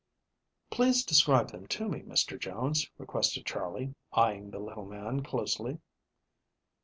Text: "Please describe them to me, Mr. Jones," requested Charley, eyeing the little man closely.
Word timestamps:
"Please 0.71 1.05
describe 1.05 1.51
them 1.51 1.67
to 1.67 1.87
me, 1.87 2.01
Mr. 2.01 2.39
Jones," 2.39 2.89
requested 2.97 3.45
Charley, 3.45 3.93
eyeing 4.11 4.49
the 4.49 4.57
little 4.57 4.87
man 4.87 5.21
closely. 5.21 5.77